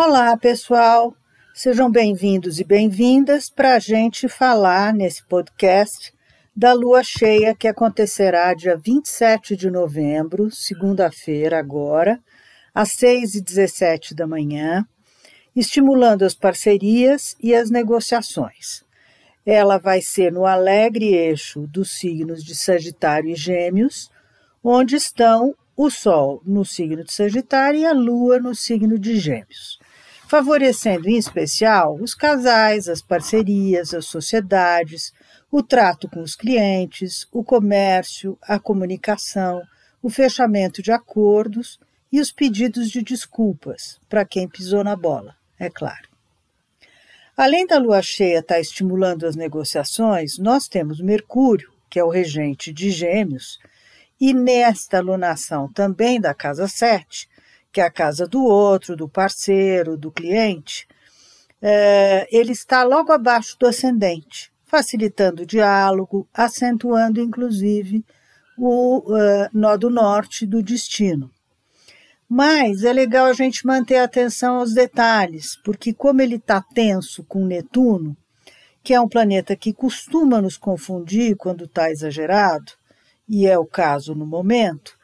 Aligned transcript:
Olá, 0.00 0.36
pessoal! 0.36 1.12
Sejam 1.52 1.90
bem-vindos 1.90 2.60
e 2.60 2.64
bem-vindas 2.64 3.50
para 3.50 3.74
a 3.74 3.78
gente 3.80 4.28
falar 4.28 4.94
nesse 4.94 5.24
podcast 5.24 6.14
da 6.54 6.72
lua 6.72 7.02
cheia 7.02 7.52
que 7.52 7.66
acontecerá 7.66 8.54
dia 8.54 8.76
27 8.76 9.56
de 9.56 9.68
novembro, 9.68 10.52
segunda-feira, 10.52 11.58
agora, 11.58 12.20
às 12.72 12.92
6 12.92 13.34
e 13.34 13.40
17 13.40 14.14
da 14.14 14.24
manhã, 14.24 14.86
estimulando 15.54 16.22
as 16.22 16.32
parcerias 16.32 17.34
e 17.42 17.52
as 17.52 17.68
negociações. 17.68 18.84
Ela 19.44 19.78
vai 19.78 20.00
ser 20.00 20.30
no 20.30 20.46
alegre 20.46 21.06
eixo 21.12 21.66
dos 21.66 21.98
signos 21.98 22.44
de 22.44 22.54
Sagitário 22.54 23.30
e 23.30 23.34
Gêmeos, 23.34 24.12
onde 24.62 24.94
estão 24.94 25.56
o 25.78 25.90
Sol 25.90 26.42
no 26.44 26.64
signo 26.64 27.04
de 27.04 27.12
Sagitário 27.12 27.78
e 27.78 27.86
a 27.86 27.92
Lua 27.92 28.40
no 28.40 28.52
signo 28.52 28.98
de 28.98 29.16
Gêmeos, 29.16 29.78
favorecendo 30.28 31.08
em 31.08 31.16
especial 31.16 31.96
os 31.96 32.14
casais, 32.14 32.86
as 32.86 33.00
parcerias, 33.00 33.94
as 33.94 34.04
sociedades, 34.04 35.12
o 35.50 35.62
trato 35.62 36.06
com 36.06 36.20
os 36.20 36.36
clientes, 36.36 37.26
o 37.32 37.42
comércio, 37.42 38.38
a 38.42 38.58
comunicação, 38.58 39.62
o 40.02 40.10
fechamento 40.10 40.82
de 40.82 40.92
acordos 40.92 41.80
e 42.12 42.20
os 42.20 42.30
pedidos 42.30 42.90
de 42.90 43.02
desculpas 43.02 43.98
para 44.06 44.24
quem 44.24 44.46
pisou 44.46 44.84
na 44.84 44.94
bola, 44.94 45.34
é 45.58 45.70
claro. 45.70 46.06
Além 47.34 47.66
da 47.66 47.78
lua 47.78 48.02
cheia 48.02 48.40
estar 48.40 48.56
tá 48.56 48.60
estimulando 48.60 49.24
as 49.24 49.34
negociações, 49.34 50.38
nós 50.38 50.68
temos 50.68 51.00
Mercúrio, 51.00 51.72
que 51.88 51.98
é 51.98 52.04
o 52.04 52.10
regente 52.10 52.70
de 52.70 52.90
Gêmeos, 52.90 53.58
e 54.20 54.34
nesta 54.34 54.98
alunação 54.98 55.72
também 55.72 56.20
da 56.20 56.34
casa 56.34 56.68
7, 56.68 57.28
que 57.78 57.82
é 57.82 57.84
a 57.84 57.90
casa 57.92 58.26
do 58.26 58.42
outro, 58.42 58.96
do 58.96 59.08
parceiro, 59.08 59.96
do 59.96 60.10
cliente, 60.10 60.88
é, 61.62 62.26
ele 62.28 62.50
está 62.50 62.82
logo 62.82 63.12
abaixo 63.12 63.56
do 63.56 63.68
ascendente, 63.68 64.50
facilitando 64.64 65.44
o 65.44 65.46
diálogo, 65.46 66.28
acentuando 66.34 67.20
inclusive 67.20 68.04
o 68.56 68.98
uh, 68.98 69.48
nó 69.52 69.76
do 69.76 69.88
norte 69.88 70.44
do 70.44 70.60
destino. 70.60 71.30
Mas 72.28 72.82
é 72.82 72.92
legal 72.92 73.26
a 73.26 73.32
gente 73.32 73.64
manter 73.64 73.98
atenção 73.98 74.56
aos 74.56 74.74
detalhes, 74.74 75.54
porque 75.64 75.94
como 75.94 76.20
ele 76.20 76.34
está 76.34 76.60
tenso 76.60 77.22
com 77.22 77.46
Netuno, 77.46 78.16
que 78.82 78.92
é 78.92 79.00
um 79.00 79.08
planeta 79.08 79.54
que 79.54 79.72
costuma 79.72 80.42
nos 80.42 80.56
confundir 80.56 81.36
quando 81.36 81.66
está 81.66 81.92
exagerado, 81.92 82.72
e 83.28 83.46
é 83.46 83.56
o 83.56 83.64
caso 83.64 84.16
no 84.16 84.26
momento, 84.26 84.97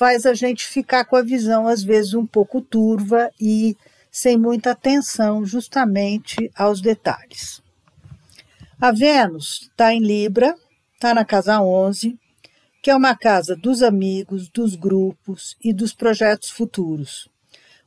faz 0.00 0.24
a 0.24 0.32
gente 0.32 0.66
ficar 0.66 1.04
com 1.04 1.14
a 1.14 1.20
visão, 1.20 1.68
às 1.68 1.82
vezes, 1.82 2.14
um 2.14 2.24
pouco 2.24 2.62
turva 2.62 3.30
e 3.38 3.76
sem 4.10 4.38
muita 4.38 4.70
atenção 4.70 5.44
justamente 5.44 6.50
aos 6.56 6.80
detalhes. 6.80 7.62
A 8.80 8.92
Vênus 8.92 9.68
está 9.70 9.92
em 9.92 10.00
Libra, 10.00 10.56
está 10.94 11.12
na 11.12 11.22
casa 11.22 11.60
11, 11.60 12.18
que 12.80 12.90
é 12.90 12.96
uma 12.96 13.14
casa 13.14 13.54
dos 13.54 13.82
amigos, 13.82 14.48
dos 14.48 14.74
grupos 14.74 15.54
e 15.62 15.70
dos 15.70 15.92
projetos 15.92 16.48
futuros, 16.48 17.28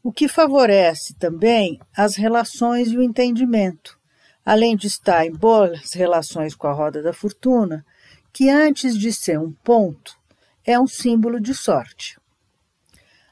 o 0.03 0.11
que 0.11 0.27
favorece 0.27 1.15
também 1.15 1.79
as 1.97 2.15
relações 2.15 2.91
e 2.91 2.97
o 2.97 3.01
entendimento, 3.01 3.97
além 4.45 4.75
de 4.75 4.85
estar 4.85 5.25
em 5.25 5.31
boas 5.31 5.93
relações 5.93 6.53
com 6.53 6.67
a 6.67 6.73
roda 6.73 7.01
da 7.01 7.11
fortuna, 7.11 7.83
que 8.31 8.51
antes 8.51 8.95
de 8.95 9.11
ser 9.11 9.39
um 9.39 9.51
ponto, 9.51 10.15
é 10.65 10.79
um 10.79 10.87
símbolo 10.87 11.39
de 11.39 11.53
sorte. 11.53 12.17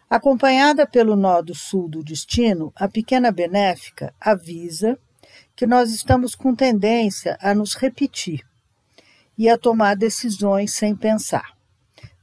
Acompanhada 0.09 0.85
pelo 0.85 1.15
nó 1.15 1.41
do 1.41 1.55
sul 1.55 1.87
do 1.87 2.03
destino, 2.03 2.73
a 2.75 2.87
pequena 2.87 3.31
benéfica 3.31 4.13
avisa 4.19 4.99
que 5.55 5.65
nós 5.65 5.91
estamos 5.91 6.35
com 6.35 6.53
tendência 6.53 7.37
a 7.41 7.55
nos 7.55 7.75
repetir 7.75 8.45
e 9.37 9.47
a 9.47 9.57
tomar 9.57 9.95
decisões 9.95 10.73
sem 10.73 10.95
pensar. 10.95 11.55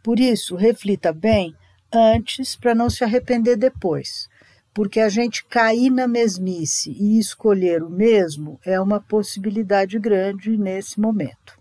Por 0.03 0.21
isso, 0.21 0.55
reflita 0.55 1.12
bem 1.12 1.55
antes 1.93 2.55
para 2.55 2.75
não 2.75 2.91
se 2.91 3.03
arrepender 3.03 3.56
depois, 3.56 4.28
porque 4.75 5.00
a 5.00 5.09
gente 5.09 5.44
cair 5.47 5.91
na 5.91 6.06
mesmice 6.06 6.91
e 6.93 7.19
escolher 7.19 7.82
o 7.82 7.91
mesmo 7.91 8.61
é 8.65 8.81
uma 8.81 9.00
possibilidade 9.00 9.99
grande 9.99 10.56
nesse 10.56 11.00
momento. 11.00 11.57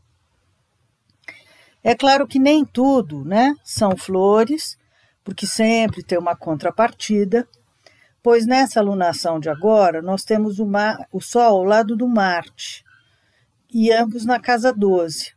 É 1.88 1.96
claro 1.96 2.28
que 2.28 2.38
nem 2.38 2.66
tudo 2.66 3.24
né, 3.24 3.56
são 3.64 3.96
flores, 3.96 4.78
porque 5.24 5.48
sempre 5.48 6.04
tem 6.04 6.20
uma 6.20 6.36
contrapartida, 6.36 7.48
pois 8.22 8.46
nessa 8.46 8.82
alunação 8.82 9.40
de 9.40 9.50
agora 9.50 10.02
nós 10.02 10.26
temos 10.26 10.60
o, 10.60 10.66
Mar, 10.66 11.08
o 11.14 11.22
Sol 11.22 11.60
ao 11.60 11.64
lado 11.64 11.96
do 11.96 12.06
Marte, 12.06 12.84
e 13.74 13.90
ambos 13.90 14.26
na 14.26 14.38
casa 14.38 14.74
12. 14.74 15.32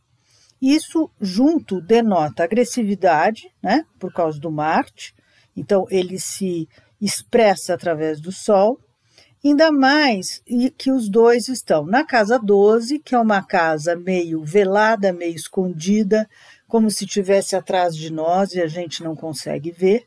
Isso 0.61 1.09
junto 1.21 1.81
denota 1.81 2.43
agressividade, 2.43 3.49
né, 3.63 3.85
por 3.97 4.13
causa 4.13 4.41
do 4.41 4.51
Marte, 4.51 5.15
então 5.57 5.85
ele 5.89 6.19
se 6.19 6.69
expressa 7.01 7.75
através 7.75 8.21
do 8.21 8.33
Sol, 8.33 8.77
Ainda 9.43 9.73
mais 9.73 10.43
que 10.77 10.93
os 10.93 11.09
dois 11.09 11.49
estão 11.49 11.87
na 11.87 12.05
casa 12.05 12.39
12, 12.39 12.99
que 12.99 13.15
é 13.15 13.19
uma 13.19 13.43
casa 13.43 13.97
meio 13.97 14.45
velada, 14.45 15.15
meio 15.15 15.35
escondida, 15.35 16.29
como 16.69 16.91
se 16.91 17.05
estivesse 17.05 17.57
atrás 17.57 17.97
de 17.97 18.13
nós 18.13 18.53
e 18.53 18.61
a 18.61 18.67
gente 18.67 19.03
não 19.03 19.17
consegue 19.17 19.71
ver. 19.71 20.07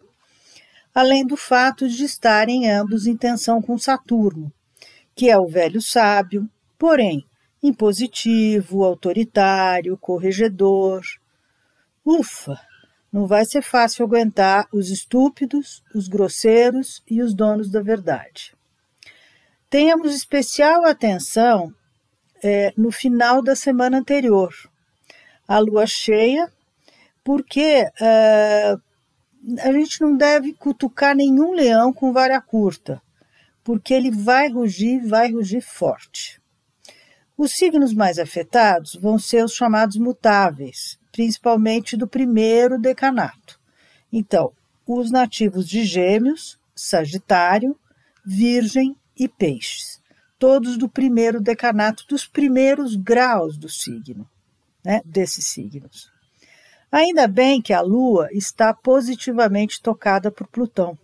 Além 0.94 1.26
do 1.26 1.36
fato 1.36 1.90
de 1.90 2.04
estarem 2.04 2.70
ambos 2.70 3.08
em 3.08 3.18
tensão 3.18 3.60
com 3.60 3.76
Saturno, 3.76 4.54
que 5.16 5.30
é 5.30 5.38
o 5.38 5.48
velho 5.48 5.82
sábio, 5.82 6.48
porém 6.78 7.26
impositivo, 7.64 8.84
autoritário, 8.84 9.98
corregedor. 9.98 11.02
Ufa! 12.06 12.60
Não 13.12 13.26
vai 13.26 13.46
ser 13.46 13.62
fácil 13.62 14.06
aguentar 14.06 14.68
os 14.74 14.90
estúpidos, 14.90 15.84
os 15.96 16.08
grosseiros 16.08 17.02
e 17.10 17.22
os 17.22 17.34
donos 17.34 17.70
da 17.70 17.82
verdade. 17.82 18.54
Tenhamos 19.74 20.14
especial 20.14 20.86
atenção 20.86 21.74
é, 22.44 22.72
no 22.78 22.92
final 22.92 23.42
da 23.42 23.56
semana 23.56 23.98
anterior, 23.98 24.54
a 25.48 25.58
lua 25.58 25.88
cheia, 25.88 26.48
porque 27.24 27.90
é, 28.00 28.76
a 29.62 29.72
gente 29.72 30.00
não 30.00 30.16
deve 30.16 30.54
cutucar 30.54 31.16
nenhum 31.16 31.54
leão 31.54 31.92
com 31.92 32.14
vara 32.14 32.40
curta, 32.40 33.02
porque 33.64 33.96
ele 33.96 34.12
vai 34.12 34.48
rugir, 34.48 35.08
vai 35.08 35.32
rugir 35.32 35.62
forte. 35.62 36.40
Os 37.36 37.54
signos 37.54 37.96
mais 37.96 38.20
afetados 38.20 38.94
vão 38.94 39.18
ser 39.18 39.44
os 39.44 39.56
chamados 39.56 39.98
mutáveis, 39.98 41.00
principalmente 41.12 41.98
do 41.98 42.08
primeiro 42.08 42.80
decanato. 42.80 43.60
Então, 44.12 44.54
os 44.86 45.10
nativos 45.10 45.68
de 45.68 45.84
Gêmeos, 45.84 46.60
Sagitário, 46.76 47.76
Virgem 48.24 48.96
e 49.18 49.28
Peixes, 49.28 50.02
todos 50.38 50.78
do 50.78 50.90
primeiro 50.90 51.40
decanato, 51.40 52.06
dos 52.08 52.28
primeiros 52.28 52.96
graus 52.96 53.58
do 53.58 53.70
signo, 53.70 54.30
né, 54.84 55.02
desses 55.06 55.48
signos. 55.48 56.12
Ainda 56.92 57.28
bem 57.28 57.62
que 57.62 57.74
a 57.74 57.82
Lua 57.82 58.28
está 58.32 58.74
positivamente 58.74 59.82
tocada 59.82 60.32
por 60.32 60.48
Plutão, 60.48 60.98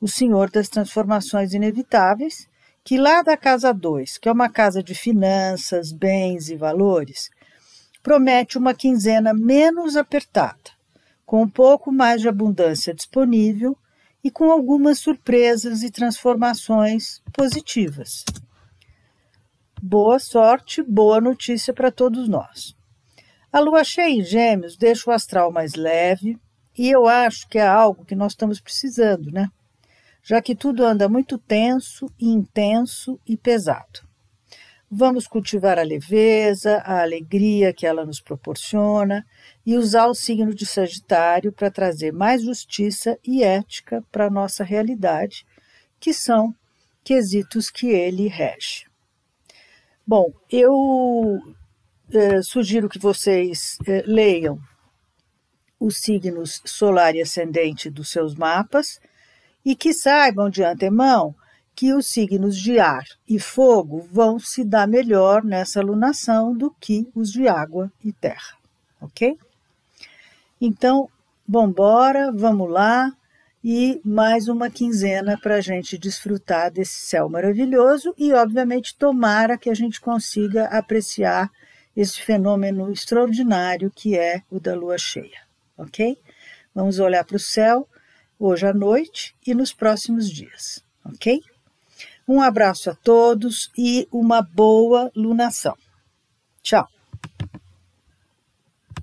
o 0.00 0.08
senhor 0.08 0.50
das 0.50 0.68
transformações 0.68 1.52
inevitáveis, 1.54 2.48
que 2.84 2.98
lá 2.98 3.22
da 3.22 3.36
casa 3.36 3.72
2, 3.72 4.18
que 4.18 4.28
é 4.28 4.32
uma 4.32 4.48
casa 4.48 4.82
de 4.82 4.94
finanças, 4.94 5.92
bens 5.92 6.48
e 6.48 6.56
valores, 6.56 7.30
promete 8.02 8.58
uma 8.58 8.74
quinzena 8.74 9.32
menos 9.32 9.96
apertada, 9.96 10.70
com 11.24 11.42
um 11.42 11.48
pouco 11.48 11.92
mais 11.92 12.20
de 12.20 12.28
abundância 12.28 12.92
disponível 12.92 13.76
e 14.22 14.30
com 14.30 14.50
algumas 14.50 14.98
surpresas 14.98 15.82
e 15.82 15.90
transformações 15.90 17.20
positivas. 17.32 18.24
Boa 19.82 20.18
sorte, 20.18 20.82
boa 20.82 21.20
notícia 21.20 21.74
para 21.74 21.90
todos 21.90 22.28
nós. 22.28 22.76
A 23.52 23.58
lua 23.58 23.82
cheia 23.82 24.08
em 24.08 24.22
Gêmeos 24.22 24.76
deixa 24.76 25.10
o 25.10 25.12
astral 25.12 25.50
mais 25.50 25.74
leve 25.74 26.38
e 26.78 26.88
eu 26.88 27.06
acho 27.06 27.48
que 27.48 27.58
é 27.58 27.66
algo 27.66 28.04
que 28.04 28.14
nós 28.14 28.32
estamos 28.32 28.60
precisando, 28.60 29.30
né? 29.30 29.48
Já 30.22 30.40
que 30.40 30.54
tudo 30.54 30.84
anda 30.84 31.08
muito 31.08 31.36
tenso, 31.36 32.10
intenso 32.18 33.18
e 33.26 33.36
pesado. 33.36 34.11
Vamos 34.94 35.26
cultivar 35.26 35.78
a 35.78 35.82
leveza, 35.82 36.82
a 36.84 37.00
alegria 37.00 37.72
que 37.72 37.86
ela 37.86 38.04
nos 38.04 38.20
proporciona 38.20 39.24
e 39.64 39.74
usar 39.74 40.06
o 40.06 40.14
signo 40.14 40.54
de 40.54 40.66
Sagitário 40.66 41.50
para 41.50 41.70
trazer 41.70 42.12
mais 42.12 42.42
justiça 42.42 43.18
e 43.24 43.42
ética 43.42 44.04
para 44.12 44.26
a 44.26 44.30
nossa 44.30 44.62
realidade, 44.62 45.46
que 45.98 46.12
são 46.12 46.54
quesitos 47.02 47.70
que 47.70 47.86
ele 47.86 48.28
rege. 48.28 48.84
Bom, 50.06 50.30
eu 50.50 51.40
eh, 52.12 52.42
sugiro 52.42 52.86
que 52.86 52.98
vocês 52.98 53.78
eh, 53.86 54.02
leiam 54.04 54.60
os 55.80 56.02
signos 56.02 56.60
solar 56.66 57.14
e 57.14 57.22
ascendente 57.22 57.88
dos 57.88 58.10
seus 58.10 58.34
mapas 58.34 59.00
e 59.64 59.74
que 59.74 59.94
saibam 59.94 60.50
de 60.50 60.62
antemão 60.62 61.34
que 61.74 61.94
os 61.94 62.06
signos 62.06 62.56
de 62.56 62.78
ar 62.78 63.04
e 63.28 63.38
fogo 63.38 64.06
vão 64.10 64.38
se 64.38 64.64
dar 64.64 64.86
melhor 64.86 65.42
nessa 65.42 65.80
lunação 65.80 66.56
do 66.56 66.70
que 66.70 67.08
os 67.14 67.32
de 67.32 67.48
água 67.48 67.90
e 68.04 68.12
terra, 68.12 68.56
ok? 69.00 69.38
Então, 70.60 71.08
vambora, 71.48 72.30
vamos 72.32 72.70
lá, 72.70 73.12
e 73.64 74.00
mais 74.04 74.48
uma 74.48 74.68
quinzena 74.68 75.38
para 75.38 75.56
a 75.56 75.60
gente 75.60 75.96
desfrutar 75.96 76.70
desse 76.70 77.06
céu 77.06 77.28
maravilhoso 77.28 78.12
e, 78.18 78.32
obviamente, 78.32 78.96
tomara 78.96 79.56
que 79.56 79.70
a 79.70 79.74
gente 79.74 80.00
consiga 80.00 80.64
apreciar 80.66 81.50
esse 81.96 82.20
fenômeno 82.20 82.90
extraordinário 82.90 83.92
que 83.94 84.18
é 84.18 84.42
o 84.50 84.58
da 84.58 84.74
lua 84.74 84.98
cheia, 84.98 85.42
ok? 85.76 86.18
Vamos 86.74 86.98
olhar 86.98 87.24
para 87.24 87.36
o 87.36 87.40
céu 87.40 87.88
hoje 88.38 88.66
à 88.66 88.72
noite 88.72 89.36
e 89.46 89.54
nos 89.54 89.72
próximos 89.72 90.28
dias, 90.28 90.82
ok? 91.04 91.40
Um 92.28 92.40
abraço 92.40 92.90
a 92.90 92.94
todos 92.94 93.70
e 93.76 94.06
uma 94.12 94.42
boa 94.42 95.10
lunação. 95.14 95.76
Tchau! 96.62 96.88